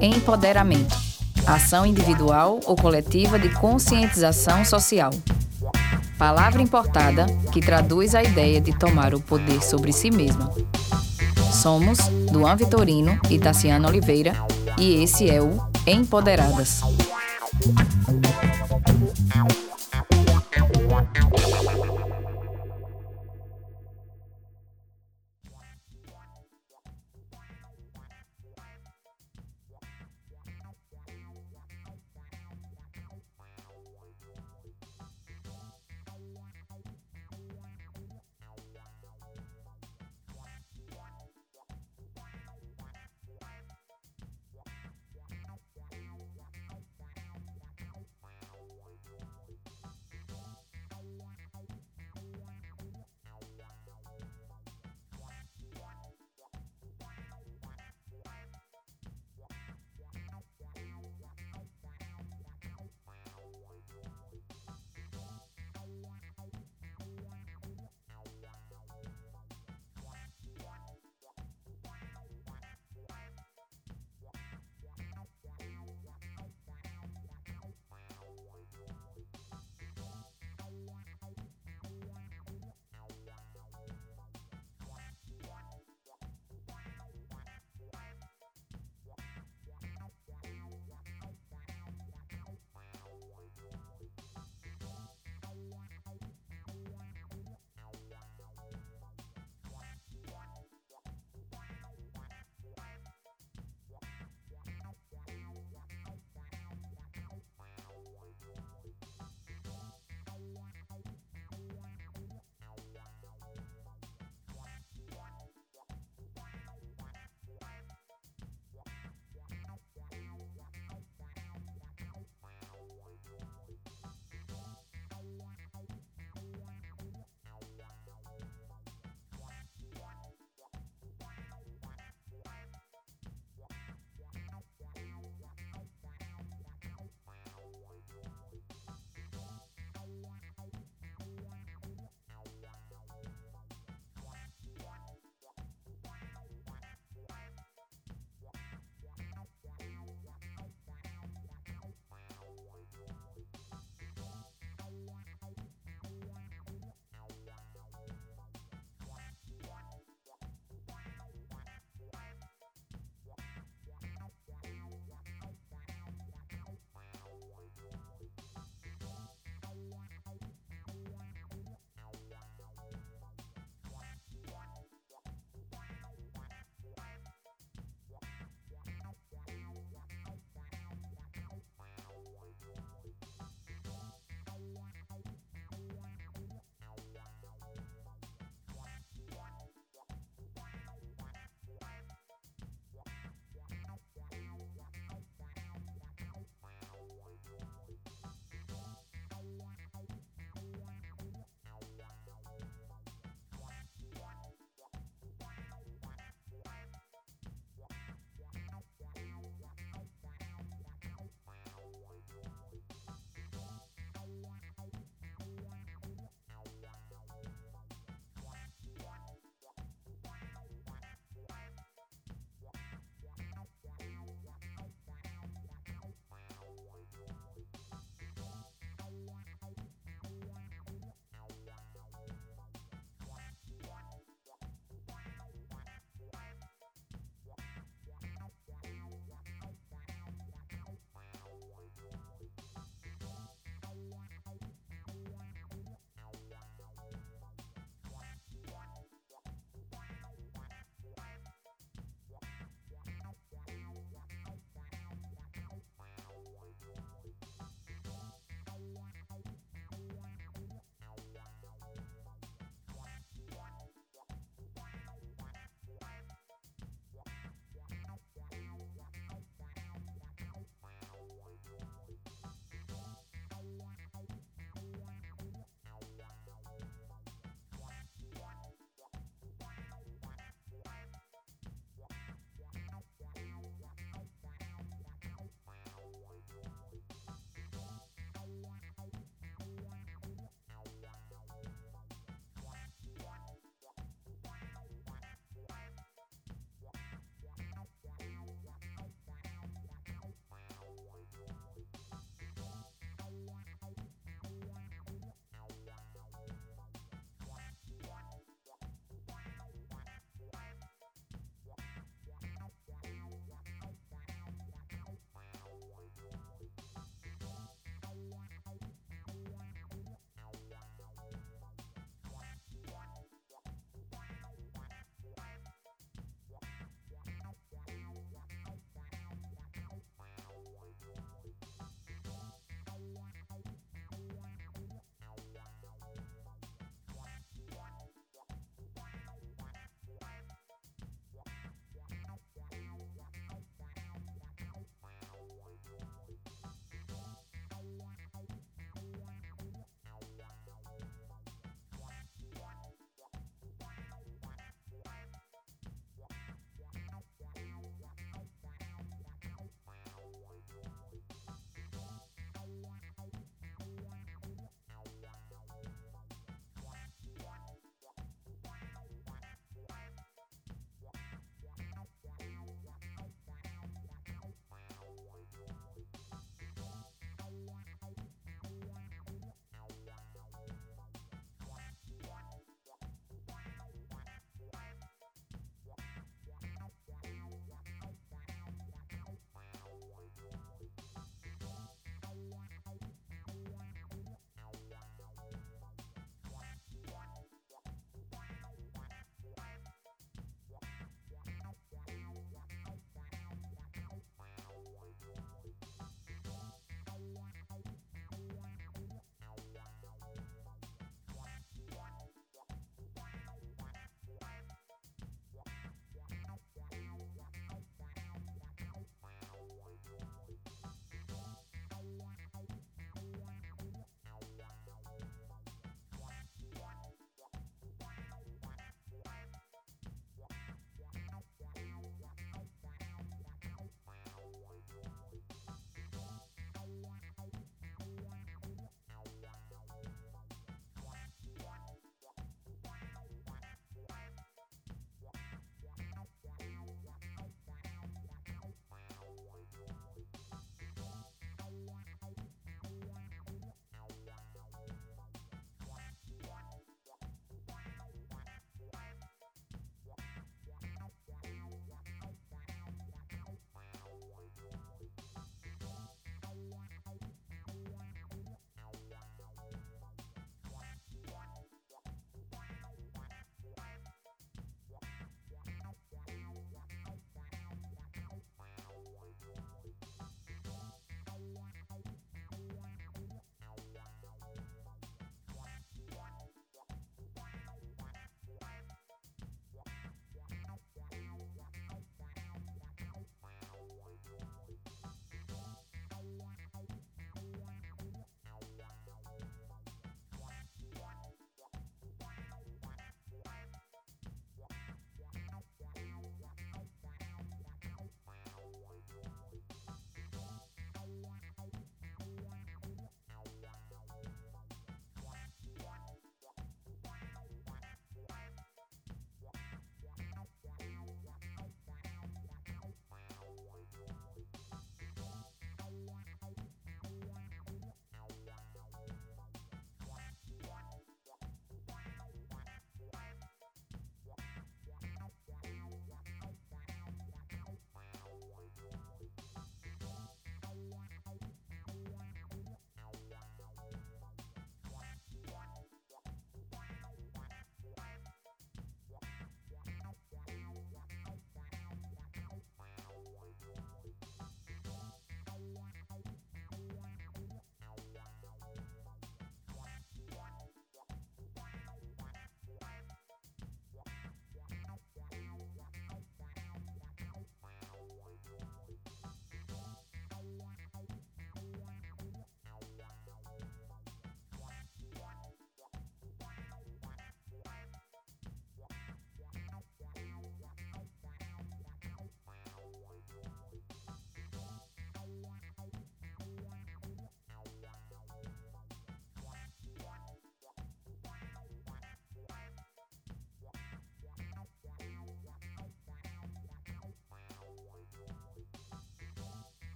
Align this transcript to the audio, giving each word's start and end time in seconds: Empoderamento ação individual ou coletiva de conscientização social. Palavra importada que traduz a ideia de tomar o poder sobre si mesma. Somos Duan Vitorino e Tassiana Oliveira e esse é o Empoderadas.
Empoderamento 0.00 0.94
ação 1.46 1.86
individual 1.86 2.60
ou 2.66 2.76
coletiva 2.76 3.38
de 3.38 3.48
conscientização 3.54 4.64
social. 4.64 5.10
Palavra 6.18 6.60
importada 6.60 7.26
que 7.52 7.60
traduz 7.60 8.14
a 8.14 8.22
ideia 8.22 8.60
de 8.60 8.76
tomar 8.76 9.14
o 9.14 9.20
poder 9.20 9.62
sobre 9.62 9.92
si 9.92 10.10
mesma. 10.10 10.52
Somos 11.52 11.98
Duan 12.30 12.56
Vitorino 12.56 13.18
e 13.30 13.38
Tassiana 13.38 13.88
Oliveira 13.88 14.34
e 14.78 15.02
esse 15.02 15.30
é 15.30 15.40
o 15.40 15.56
Empoderadas. 15.86 16.82